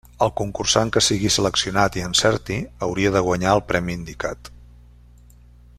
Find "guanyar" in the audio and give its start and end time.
3.27-3.53